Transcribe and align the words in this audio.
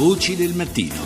Voci 0.00 0.34
del 0.34 0.54
mattino. 0.56 0.96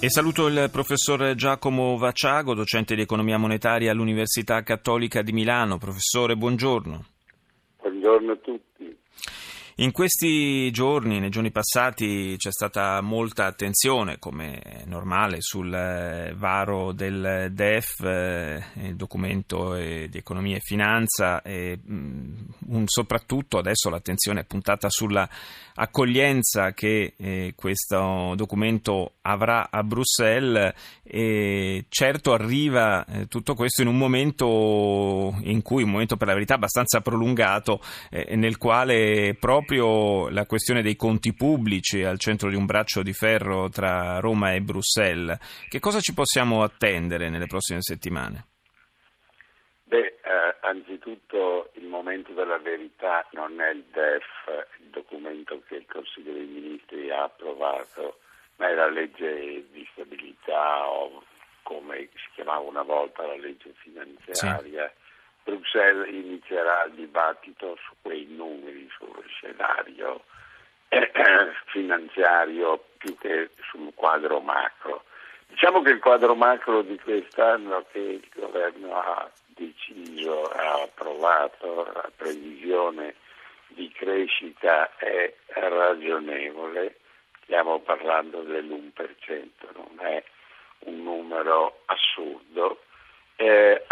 E 0.00 0.10
saluto 0.10 0.48
il 0.48 0.68
professor 0.72 1.36
Giacomo 1.36 1.96
Vacciago, 1.96 2.52
docente 2.52 2.96
di 2.96 3.02
economia 3.02 3.38
monetaria 3.38 3.92
all'Università 3.92 4.60
Cattolica 4.64 5.22
di 5.22 5.30
Milano. 5.30 5.78
Professore, 5.78 6.34
buongiorno. 6.34 7.04
Buongiorno 7.80 8.32
a 8.32 8.36
tutti. 8.42 8.98
In 9.76 9.90
questi 9.90 10.70
giorni, 10.70 11.18
nei 11.18 11.30
giorni 11.30 11.50
passati, 11.50 12.34
c'è 12.36 12.50
stata 12.52 13.00
molta 13.00 13.46
attenzione, 13.46 14.18
come 14.18 14.58
è 14.58 14.82
normale, 14.84 15.38
sul 15.40 15.72
eh, 15.72 16.34
varo 16.36 16.92
del 16.92 17.48
DEF, 17.52 18.00
eh, 18.02 18.62
il 18.82 18.96
documento 18.96 19.72
di 19.72 20.10
economia 20.12 20.56
e 20.56 20.60
finanza, 20.60 21.40
e 21.40 21.78
un, 21.86 22.84
soprattutto 22.84 23.56
adesso 23.56 23.88
l'attenzione 23.88 24.40
è 24.40 24.44
puntata 24.44 24.90
sulla 24.90 25.26
accoglienza 25.74 26.72
che 26.72 27.14
eh, 27.16 27.54
questo 27.56 28.34
documento 28.36 29.14
avrà 29.22 29.70
a 29.70 29.82
Bruxelles 29.82 30.74
e 31.02 31.86
certo 31.88 32.34
arriva 32.34 33.06
eh, 33.06 33.26
tutto 33.26 33.54
questo 33.54 33.80
in 33.80 33.88
un 33.88 33.96
momento 33.96 35.34
in 35.44 35.62
cui, 35.62 35.82
un 35.82 35.90
momento 35.90 36.18
per 36.18 36.26
la 36.26 36.34
verità 36.34 36.54
abbastanza 36.54 37.00
prolungato, 37.00 37.80
eh, 38.10 38.36
nel 38.36 38.58
quale 38.58 39.34
proprio 39.40 39.61
la 40.30 40.46
questione 40.46 40.82
dei 40.82 40.96
conti 40.96 41.34
pubblici 41.34 42.02
al 42.02 42.18
centro 42.18 42.48
di 42.48 42.56
un 42.56 42.66
braccio 42.66 43.02
di 43.02 43.12
ferro 43.12 43.68
tra 43.68 44.18
Roma 44.18 44.52
e 44.52 44.60
Bruxelles. 44.60 45.66
Che 45.68 45.80
cosa 45.80 46.00
ci 46.00 46.14
possiamo 46.14 46.62
attendere 46.62 47.28
nelle 47.28 47.46
prossime 47.46 47.80
settimane? 47.80 48.46
Beh, 49.84 49.98
eh, 49.98 50.56
anzitutto 50.60 51.70
il 51.74 51.86
momento 51.86 52.32
della 52.32 52.58
verità 52.58 53.26
non 53.32 53.60
è 53.60 53.70
il 53.70 53.84
DEF, 53.92 54.68
il 54.80 54.88
documento 54.90 55.62
che 55.66 55.76
il 55.76 55.86
Consiglio 55.86 56.32
dei 56.32 56.46
Ministri 56.46 57.10
ha 57.10 57.24
approvato, 57.24 58.20
ma 58.56 58.70
è 58.70 58.74
la 58.74 58.88
legge 58.88 59.64
di 59.70 59.86
stabilità 59.92 60.88
o 60.88 61.22
come 61.62 62.08
si 62.14 62.28
chiamava 62.34 62.60
una 62.60 62.82
volta 62.82 63.26
la 63.26 63.36
legge 63.36 63.72
finanziaria. 63.76 64.88
Sì. 64.88 65.01
Bruxelles 65.44 66.08
inizierà 66.08 66.84
il 66.84 66.92
dibattito 66.92 67.76
su 67.84 67.94
quei 68.00 68.26
numeri, 68.28 68.88
sullo 68.96 69.22
scenario 69.26 70.24
finanziario 71.66 72.84
più 72.98 73.16
che 73.18 73.50
sul 73.70 73.92
quadro 73.94 74.40
macro. 74.40 75.04
Diciamo 75.48 75.82
che 75.82 75.90
il 75.90 75.98
quadro 75.98 76.34
macro 76.34 76.82
di 76.82 76.98
quest'anno 76.98 77.84
che 77.90 77.98
il 77.98 78.28
governo 78.34 78.96
ha 78.96 79.30
deciso, 79.46 80.44
ha 80.50 80.82
approvato, 80.82 81.90
la 81.92 82.10
previsione 82.16 83.14
di 83.68 83.90
crescita 83.92 84.96
è 84.96 85.32
ragionevole, 85.46 86.96
stiamo 87.42 87.80
parlando 87.80 88.42
dell'1%, 88.42 89.48
non 89.74 89.98
è 89.98 90.22
un 90.80 91.02
numero 91.02 91.81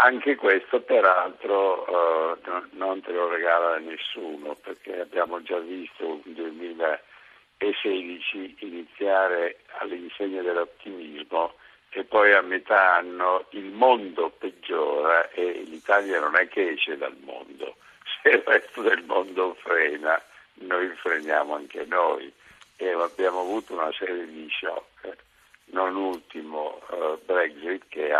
anche 0.03 0.35
questo 0.35 0.81
peraltro 0.81 1.85
eh, 1.85 2.37
no, 2.45 2.67
non 2.71 3.01
te 3.01 3.11
lo 3.11 3.29
regala 3.29 3.77
nessuno 3.77 4.55
perché 4.55 4.99
abbiamo 4.99 5.43
già 5.43 5.59
visto 5.59 6.07
un 6.07 6.21
2016 6.23 8.55
iniziare 8.59 9.59
all'insegna 9.79 10.41
dell'ottimismo 10.41 11.53
e 11.93 12.05
poi 12.05 12.33
a 12.33 12.41
metà 12.41 12.95
anno 12.95 13.47
il 13.51 13.65
mondo 13.65 14.29
peggiora 14.29 15.29
e 15.31 15.63
l'Italia 15.65 16.21
non 16.21 16.37
è 16.37 16.47
che 16.47 16.69
esce 16.69 16.95
dal 16.97 17.17
mondo, 17.19 17.75
se 18.23 18.29
il 18.29 18.43
resto 18.45 18.81
del 18.81 19.03
mondo 19.03 19.55
frena, 19.55 20.21
noi 20.53 20.87
freniamo 20.95 21.53
anche 21.53 21.83
noi. 21.85 22.31
E 22.77 22.91
abbiamo 22.93 23.41
avuto 23.41 23.73
una 23.73 23.91
serie 23.91 24.25
di 24.25 24.47
shock, 24.49 25.17
non 25.65 25.95
ultimo 25.95 26.81
uh, 26.89 27.19
Brexit 27.25 27.83
che 27.89 28.11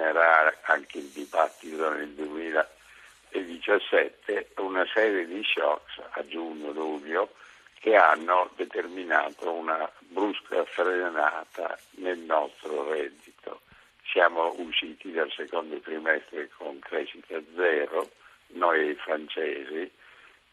animerà 0.00 0.56
anche 0.62 0.96
il 0.98 1.08
dibattito 1.08 1.92
nel 1.92 2.08
2017, 2.10 4.50
una 4.56 4.86
serie 4.92 5.26
di 5.26 5.42
shock 5.44 6.02
a 6.12 6.26
giugno-luglio 6.26 7.34
che 7.78 7.94
hanno 7.94 8.50
determinato 8.56 9.52
una 9.52 9.88
brusca 9.98 10.64
frenata 10.64 11.78
nel 11.96 12.18
nostro 12.18 12.90
reddito. 12.90 13.60
Siamo 14.10 14.54
usciti 14.58 15.12
dal 15.12 15.30
secondo 15.30 15.78
trimestre 15.80 16.48
con 16.56 16.78
crescita 16.80 17.38
zero, 17.54 18.10
noi 18.48 18.94
francesi, 18.94 19.88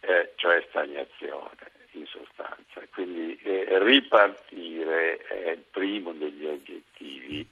eh, 0.02 0.34
cioè 0.36 0.64
stagnazione 0.70 1.72
in 1.92 2.06
sostanza. 2.06 2.82
Quindi 2.94 3.40
eh, 3.42 3.80
ripartire 3.80 5.18
è 5.18 5.52
il 5.52 5.64
primo 5.72 6.12
degli 6.14 6.46
obiettivi 6.46 7.48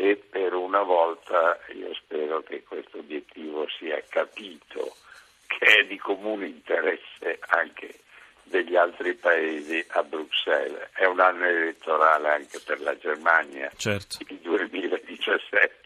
e 0.00 0.14
per 0.14 0.54
una 0.54 0.82
volta 0.84 1.58
io 1.74 1.92
spero 1.94 2.40
che 2.44 2.62
questo 2.62 2.98
obiettivo 2.98 3.66
sia 3.68 4.00
capito, 4.08 4.94
che 5.48 5.80
è 5.80 5.84
di 5.86 5.98
comune 5.98 6.46
interesse 6.46 7.40
anche 7.48 7.98
degli 8.44 8.76
altri 8.76 9.14
paesi 9.14 9.84
a 9.88 10.04
Bruxelles. 10.04 10.90
È 10.92 11.04
un 11.04 11.18
anno 11.18 11.46
elettorale 11.46 12.28
anche 12.28 12.60
per 12.60 12.80
la 12.80 12.96
Germania, 12.96 13.72
certo. 13.76 14.18
il 14.28 14.36
2017, 14.36 15.77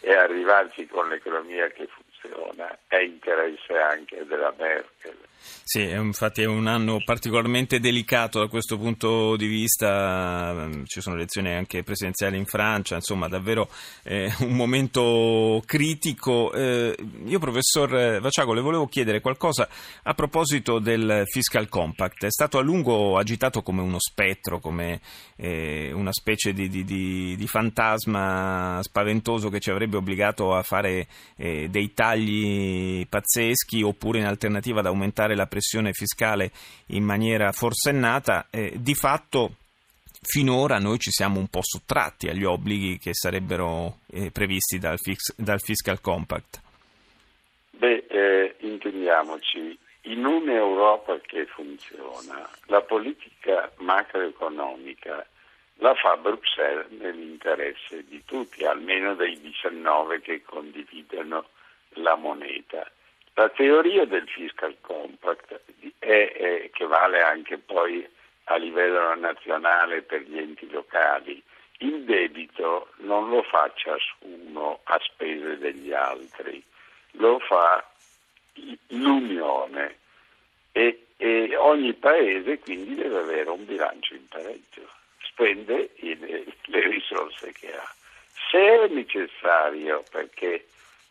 e 0.00 0.14
arrivarci 0.14 0.86
con 0.86 1.08
l'economia 1.08 1.68
che 1.68 1.86
funziona 1.86 2.78
è 2.86 2.98
interesse 2.98 3.76
anche 3.76 4.24
della 4.26 4.52
Merkel. 4.58 5.16
Sì, 5.66 5.82
infatti 5.90 6.42
è 6.42 6.46
un 6.46 6.66
anno 6.66 7.02
particolarmente 7.04 7.80
delicato 7.80 8.38
da 8.38 8.48
questo 8.48 8.78
punto 8.78 9.34
di 9.36 9.46
vista, 9.46 10.68
ci 10.84 11.00
sono 11.00 11.16
elezioni 11.16 11.54
anche 11.54 11.82
presidenziali 11.82 12.36
in 12.36 12.44
Francia, 12.44 12.96
insomma 12.96 13.28
davvero 13.28 13.68
eh, 14.02 14.30
un 14.40 14.52
momento 14.52 15.62
critico. 15.64 16.52
Eh, 16.52 16.94
io 17.24 17.38
professor 17.38 18.20
Vaciago 18.20 18.52
le 18.52 18.60
volevo 18.60 18.86
chiedere 18.86 19.20
qualcosa 19.20 19.68
a 20.02 20.14
proposito 20.14 20.78
del 20.78 21.22
Fiscal 21.26 21.68
Compact, 21.68 22.24
è 22.24 22.30
stato 22.30 22.58
a 22.58 22.62
lungo 22.62 23.16
agitato 23.16 23.62
come 23.62 23.80
uno 23.80 23.98
spettro, 23.98 24.60
come 24.60 25.00
eh, 25.36 25.92
una 25.92 26.12
specie 26.12 26.52
di, 26.52 26.68
di, 26.68 26.84
di, 26.84 27.36
di, 27.36 27.46
fantasma 27.46 28.80
spaventoso 28.82 29.43
che 29.48 29.60
ci 29.60 29.70
avrebbe 29.70 29.96
obbligato 29.96 30.54
a 30.54 30.62
fare 30.62 31.06
eh, 31.36 31.68
dei 31.68 31.92
tagli 31.92 33.06
pazzeschi 33.06 33.82
oppure 33.82 34.18
in 34.18 34.26
alternativa 34.26 34.80
ad 34.80 34.86
aumentare 34.86 35.34
la 35.34 35.46
pressione 35.46 35.92
fiscale 35.92 36.50
in 36.86 37.04
maniera 37.04 37.52
forsennata, 37.52 38.46
eh, 38.50 38.72
di 38.76 38.94
fatto 38.94 39.56
finora 40.24 40.78
noi 40.78 40.98
ci 40.98 41.10
siamo 41.10 41.38
un 41.38 41.48
po' 41.48 41.60
sottratti 41.62 42.28
agli 42.28 42.44
obblighi 42.44 42.98
che 42.98 43.10
sarebbero 43.12 43.98
eh, 44.10 44.30
previsti 44.30 44.78
dal, 44.78 44.98
fix, 44.98 45.34
dal, 45.36 45.60
Fiscal 45.60 46.00
Compact. 46.00 46.62
Beh, 47.70 48.06
eh, 48.08 48.56
intendiamoci, 48.60 49.78
in 50.02 50.24
un'Europa 50.24 51.18
che 51.20 51.46
funziona, 51.46 52.48
la 52.66 52.80
politica 52.80 53.70
macroeconomica 53.78 55.26
la 55.78 55.94
fa 55.94 56.16
Bruxelles 56.16 56.90
nell'interesse 56.90 58.04
di 58.04 58.22
tutti, 58.24 58.64
almeno 58.64 59.14
dei 59.14 59.40
19 59.40 60.20
che 60.20 60.42
condividono 60.42 61.46
la 61.94 62.14
moneta. 62.14 62.88
La 63.34 63.48
teoria 63.48 64.04
del 64.06 64.28
fiscal 64.28 64.76
compact 64.80 65.60
è, 65.98 66.32
è, 66.32 66.70
che 66.72 66.86
vale 66.86 67.20
anche 67.22 67.58
poi 67.58 68.08
a 68.44 68.56
livello 68.56 69.14
nazionale 69.16 70.02
per 70.02 70.22
gli 70.22 70.38
enti 70.38 70.70
locali, 70.70 71.42
il 71.78 72.04
debito 72.04 72.90
non 72.98 73.28
lo 73.28 73.42
fa 73.42 73.70
ciascuno 73.74 74.80
a 74.84 74.98
spese 75.02 75.58
degli 75.58 75.92
altri, 75.92 76.62
lo 77.12 77.38
fa 77.40 77.84
l'Unione. 78.88 79.98
E, 80.70 81.06
e 81.16 81.56
ogni 81.56 81.92
paese 81.94 82.58
quindi 82.58 82.94
deve 82.94 83.18
avere 83.18 83.50
un 83.50 83.64
bilancio 83.64 84.14
in 84.14 84.26
pareggio, 84.28 84.88
spende 85.34 85.90
le, 85.96 86.44
le 86.64 86.88
risorse 86.88 87.52
che 87.52 87.74
ha. 87.76 87.94
Se 88.50 88.58
è 88.58 88.88
necessario 88.88 90.04
perché 90.10 90.66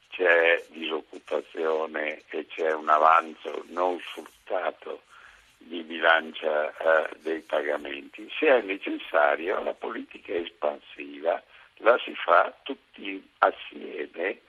c'è 0.09 0.63
disoccupazione 0.69 2.21
e 2.29 2.47
c'è 2.47 2.73
un 2.73 2.87
avanzo 2.87 3.65
non 3.67 3.99
sfruttato 3.99 5.03
di 5.57 5.81
bilancia 5.83 6.75
eh, 6.77 7.09
dei 7.19 7.41
pagamenti. 7.41 8.29
Se 8.37 8.47
è 8.47 8.61
necessario 8.61 9.61
la 9.61 9.73
politica 9.73 10.33
espansiva 10.33 11.41
la 11.77 11.97
si 12.03 12.13
fa 12.15 12.53
tutti 12.63 13.21
assieme, 13.39 14.39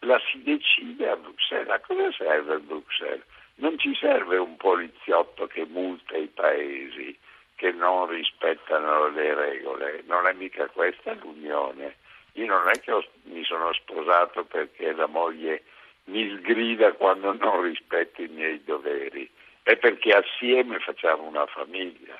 la 0.00 0.20
si 0.30 0.42
decide 0.42 1.08
a 1.08 1.16
Bruxelles. 1.16 1.68
A 1.68 1.80
cosa 1.80 2.10
serve 2.12 2.58
Bruxelles? 2.58 3.24
Non 3.56 3.78
ci 3.78 3.94
serve 3.94 4.38
un 4.38 4.56
poliziotto 4.56 5.46
che 5.46 5.66
multa 5.66 6.16
i 6.16 6.28
paesi 6.28 7.16
che 7.60 7.72
non 7.72 8.06
rispettano 8.06 9.08
le 9.08 9.34
regole, 9.34 10.02
non 10.06 10.26
è 10.26 10.32
mica 10.32 10.66
questa 10.68 11.12
l'Unione 11.12 11.94
io 12.34 12.46
non 12.46 12.68
è 12.68 12.78
che 12.80 12.92
ho, 12.92 13.04
mi 13.24 13.42
sono 13.44 13.72
sposato 13.72 14.44
perché 14.44 14.92
la 14.92 15.06
moglie 15.06 15.64
mi 16.04 16.38
sgrida 16.38 16.92
quando 16.92 17.32
non 17.34 17.62
rispetto 17.62 18.22
i 18.22 18.28
miei 18.28 18.62
doveri, 18.64 19.28
è 19.62 19.76
perché 19.76 20.12
assieme 20.12 20.78
facciamo 20.78 21.24
una 21.24 21.46
famiglia. 21.46 22.16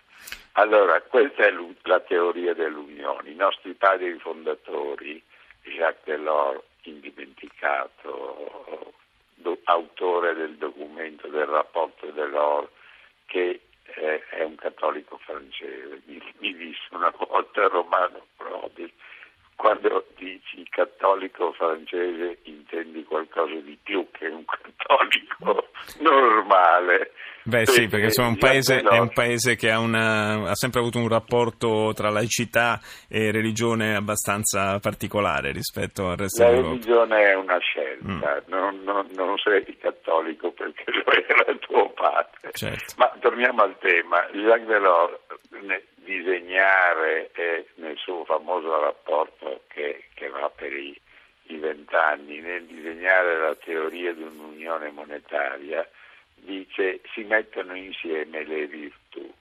Allora, 0.53 1.01
questa 1.03 1.47
è 1.47 1.55
la 1.83 2.01
teoria 2.01 2.55
dell'Unione. 2.55 3.31
I 3.31 3.37
nostri 3.37 3.75
padri 3.75 4.19
fondatori, 4.19 5.23
Jacques 5.63 6.03
Delors, 6.05 6.65
indimenticato, 6.83 8.93
do, 9.35 9.59
autore 9.65 10.35
del 10.35 10.57
documento 10.57 11.29
del 11.29 11.47
rapporto 11.47 12.07
Delors, 12.07 12.69
che 13.27 13.61
è 13.95 14.43
un 14.43 14.55
cattolico 14.57 15.19
francese, 15.19 16.03
mi, 16.07 16.21
mi 16.39 16.55
disse 16.55 16.89
una 16.91 17.13
volta 17.17 17.67
Romano 17.69 18.27
Prodi, 18.37 18.93
quando 19.61 20.07
dici 20.17 20.67
cattolico 20.71 21.53
francese 21.53 22.39
intendi 22.45 23.05
qualcosa 23.05 23.55
di 23.57 23.77
più 23.83 24.07
che 24.11 24.27
un 24.27 24.43
cattolico 24.47 25.69
normale. 26.01 27.13
Beh 27.43 27.67
sì, 27.67 27.87
perché 27.87 28.07
insomma 28.07 28.29
un 28.29 28.39
paese, 28.39 28.81
è 28.81 28.99
un 28.99 29.13
paese 29.13 29.57
che 29.57 29.71
ha, 29.71 29.79
una, 29.79 30.51
ha, 30.51 30.55
sempre 30.55 30.81
avuto 30.81 30.99
un 30.99 31.09
rapporto 31.09 31.93
tra 31.95 32.09
laicità 32.11 32.81
e 33.09 33.31
religione 33.33 33.95
abbastanza 33.97 34.79
particolare 34.79 35.53
rispetto 35.53 36.09
al 36.09 36.17
resto 36.17 36.43
La 36.43 36.51
d'Europa. 36.51 36.69
La 36.69 36.75
religione 36.75 37.31
è 37.31 37.35
una 37.35 37.59
scelta, 37.59 38.43
mm. 38.47 38.51
non, 38.51 38.83
non, 38.83 39.07
non, 39.15 39.37
sei 39.39 39.77
cattolico 39.79 40.53
perché 40.53 40.85
lo 40.93 41.13
era 41.13 41.55
tuo 41.59 41.91
padre. 41.91 42.53
Certo. 42.53 42.95
Ma 42.97 43.13
torniamo 43.21 43.63
al 43.63 43.77
tema. 43.79 44.27
Jacques 44.33 44.67
Delors 44.67 45.19
disegnare 46.11 47.31
eh, 47.35 47.67
nel 47.77 47.97
suo 47.97 48.25
famoso 48.25 48.81
rapporto 48.81 49.63
che, 49.69 50.05
che 50.15 50.29
va 50.29 50.51
per 50.51 50.73
i, 50.73 50.99
i 51.45 51.57
vent'anni, 51.57 52.41
nel 52.41 52.65
disegnare 52.65 53.39
la 53.39 53.55
teoria 53.55 54.13
di 54.13 54.23
un'unione 54.23 54.89
monetaria, 55.01 55.89
dice 56.35 57.01
si 57.13 57.23
mettono 57.25 57.75
insieme 57.75 58.45
le 58.45 58.67
virtù 58.67 59.33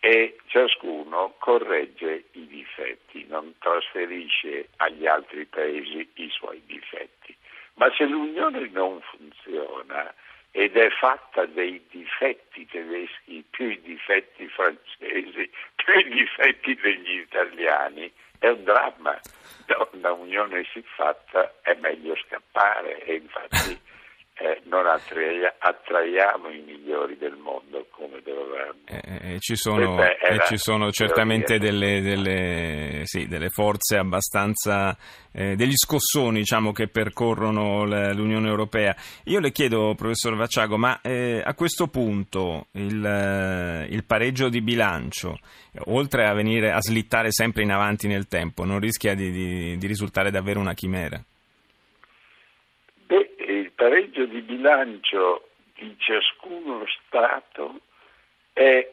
e 0.00 0.36
ciascuno 0.46 1.34
corregge 1.38 2.24
i 2.32 2.46
difetti, 2.46 3.24
non 3.28 3.54
trasferisce 3.58 4.68
agli 4.76 5.06
altri 5.06 5.46
paesi 5.46 6.08
i 6.14 6.28
suoi 6.30 6.60
difetti. 6.66 7.34
Ma 7.74 7.90
se 7.96 8.04
l'unione 8.04 8.68
non 8.68 9.00
funziona, 9.00 10.12
ed 10.56 10.76
è 10.76 10.88
fatta 10.90 11.46
dei 11.46 11.84
difetti 11.90 12.64
tedeschi 12.66 13.44
più 13.50 13.70
i 13.70 13.80
difetti 13.80 14.46
francesi 14.46 15.50
più 15.74 15.98
i 15.98 16.08
difetti 16.10 16.76
degli 16.76 17.18
italiani 17.18 18.12
è 18.38 18.48
un 18.50 18.62
dramma 18.62 19.18
da 19.66 19.88
una 19.92 20.12
unione 20.12 20.64
siffatta 20.72 21.54
è 21.60 21.76
meglio 21.80 22.14
scappare 22.26 23.02
e 23.02 23.14
infatti 23.14 23.80
eh, 24.36 24.62
non 24.64 24.84
attraia, 24.86 25.54
attraiamo 25.58 26.48
i 26.50 26.60
migliori 26.66 27.16
del 27.16 27.36
mondo 27.36 27.86
come 27.90 28.20
dovevamo. 28.20 28.80
Eh, 28.86 29.34
eh, 29.34 29.38
ci 29.38 29.54
sono, 29.54 30.02
e 30.02 30.40
ci 30.46 30.58
sono 30.58 30.90
certamente 30.90 31.58
delle, 31.58 32.00
delle, 32.00 33.02
sì, 33.04 33.28
delle, 33.28 33.48
forze 33.50 33.96
abbastanza, 33.96 34.96
eh, 35.30 35.54
degli 35.54 35.76
scossoni 35.76 36.40
diciamo, 36.40 36.72
che 36.72 36.88
percorrono 36.88 37.84
l'Unione 37.84 38.48
Europea. 38.48 38.96
Io 39.24 39.38
le 39.38 39.52
chiedo, 39.52 39.94
professor 39.94 40.34
Vacciago, 40.34 40.76
ma 40.76 41.00
eh, 41.00 41.40
a 41.42 41.54
questo 41.54 41.86
punto 41.86 42.66
il, 42.72 43.04
eh, 43.04 43.86
il, 43.88 44.04
pareggio 44.04 44.48
di 44.48 44.60
bilancio, 44.60 45.38
oltre 45.86 46.26
a, 46.26 46.34
venire, 46.34 46.72
a 46.72 46.80
slittare 46.80 47.30
sempre 47.30 47.62
in 47.62 47.70
avanti 47.70 48.08
nel 48.08 48.26
tempo, 48.26 48.64
non 48.64 48.80
rischia 48.80 49.14
di, 49.14 49.30
di, 49.30 49.76
di 49.76 49.86
risultare 49.86 50.32
davvero 50.32 50.58
una 50.58 50.74
chimera? 50.74 51.22
Pareggio 53.74 54.24
di 54.26 54.40
bilancio 54.40 55.48
di 55.74 55.94
ciascuno 55.98 56.84
Stato 56.86 57.80
è 58.52 58.88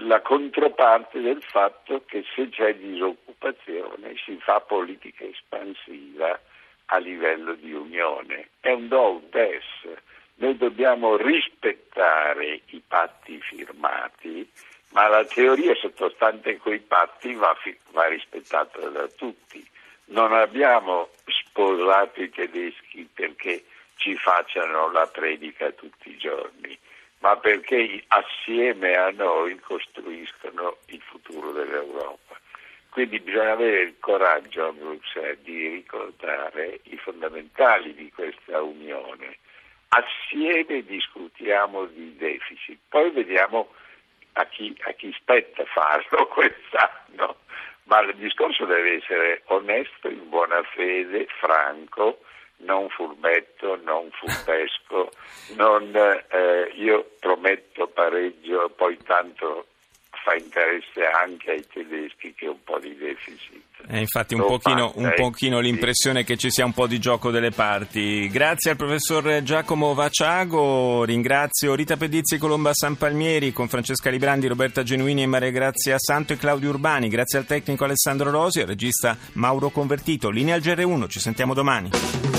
la 0.00 0.20
controparte 0.20 1.20
del 1.20 1.42
fatto 1.42 2.04
che 2.04 2.24
se 2.34 2.50
c'è 2.50 2.74
disoccupazione 2.74 4.14
si 4.24 4.36
fa 4.40 4.60
politica 4.60 5.24
espansiva 5.24 6.38
a 6.86 6.98
livello 6.98 7.54
di 7.54 7.72
Unione. 7.72 8.50
È 8.60 8.70
un 8.72 8.88
do 8.88 9.22
des. 9.30 9.64
Noi 10.34 10.56
dobbiamo 10.56 11.16
rispettare 11.16 12.60
i 12.66 12.82
patti 12.86 13.40
firmati, 13.40 14.48
ma 14.90 15.08
la 15.08 15.24
teoria 15.24 15.74
sottostante 15.74 16.58
quei 16.58 16.80
patti 16.80 17.32
va, 17.34 17.56
va 17.92 18.06
rispettata 18.06 18.86
da 18.90 19.08
tutti. 19.08 19.66
Non 20.06 20.34
abbiamo 20.34 21.08
sposato 21.56 22.28
tedeschi 22.28 23.08
perché 23.14 23.64
ci 23.96 24.14
facciano 24.16 24.92
la 24.92 25.06
predica 25.06 25.72
tutti 25.72 26.10
i 26.10 26.18
giorni, 26.18 26.78
ma 27.20 27.34
perché 27.38 28.04
assieme 28.08 28.94
a 28.94 29.10
noi 29.10 29.58
costruiscono 29.60 30.76
il 30.88 31.00
futuro 31.00 31.52
dell'Europa. 31.52 32.38
Quindi 32.90 33.20
bisogna 33.20 33.52
avere 33.52 33.80
il 33.82 33.94
coraggio 33.98 34.66
a 34.66 34.72
Bruxelles 34.72 35.38
di 35.42 35.68
ricordare 35.68 36.80
i 36.84 36.96
fondamentali 36.98 37.94
di 37.94 38.10
questa 38.14 38.60
unione. 38.60 39.38
Assieme 39.88 40.84
discutiamo 40.84 41.86
di 41.86 42.16
deficit, 42.16 42.78
poi 42.88 43.10
vediamo 43.10 43.72
a 44.34 44.44
chi, 44.46 44.76
a 44.82 44.92
chi 44.92 45.10
spetta 45.18 45.64
farlo 45.64 46.26
quest'anno 46.28 47.36
ma 47.86 48.00
il 48.00 48.14
discorso 48.16 48.64
deve 48.64 48.96
essere 48.96 49.42
onesto, 49.46 50.08
in 50.08 50.28
buona 50.28 50.62
fede, 50.74 51.26
franco, 51.38 52.20
non 52.58 52.88
furbetto, 52.88 53.80
non 53.82 54.10
furbesco, 54.10 55.10
non 55.56 55.94
eh, 55.94 56.70
io 56.74 57.10
prometto 57.20 57.88
pareggio, 57.88 58.70
poi 58.70 58.96
tanto 59.04 59.66
fa 60.26 60.34
interesse 60.34 61.06
anche 61.06 61.52
ai 61.52 61.64
tedeschi 61.72 62.34
che 62.34 62.48
un 62.48 62.60
po' 62.64 62.80
di 62.80 62.96
deficit. 62.96 63.62
Eh, 63.88 64.00
infatti 64.00 64.34
un 64.34 64.40
pochino, 64.40 64.90
un 64.96 65.12
pochino, 65.14 65.60
l'impressione 65.60 66.24
che 66.24 66.36
ci 66.36 66.50
sia 66.50 66.64
un 66.64 66.72
po' 66.72 66.88
di 66.88 66.98
gioco 66.98 67.30
delle 67.30 67.52
parti. 67.52 68.28
Grazie 68.28 68.72
al 68.72 68.76
professor 68.76 69.42
Giacomo 69.44 69.94
Vaciago, 69.94 71.04
ringrazio 71.04 71.76
Rita 71.76 71.96
Pedizzi, 71.96 72.38
Colomba 72.38 72.74
San 72.74 72.96
Palmieri 72.96 73.52
con 73.52 73.68
Francesca 73.68 74.10
Librandi, 74.10 74.48
Roberta 74.48 74.82
Genuini 74.82 75.22
e 75.22 75.26
Maria 75.26 75.50
Grazia 75.50 75.96
Santo 75.96 76.32
e 76.32 76.36
Claudio 76.36 76.70
Urbani, 76.70 77.08
grazie 77.08 77.38
al 77.38 77.46
tecnico 77.46 77.84
Alessandro 77.84 78.32
Rosi, 78.32 78.60
al 78.60 78.66
regista 78.66 79.16
Mauro 79.34 79.70
Convertito. 79.70 80.30
Linea 80.30 80.56
al 80.56 80.60
GR1, 80.60 81.08
ci 81.08 81.20
sentiamo 81.20 81.54
domani. 81.54 82.35